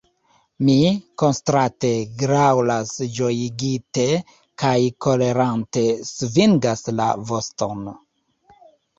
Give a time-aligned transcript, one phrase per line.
[0.67, 0.75] Mi,
[1.23, 1.89] kontraste,
[2.21, 4.05] graŭlas ĝojigite
[4.63, 4.71] kaj
[5.07, 7.85] kolerante svingas la voston.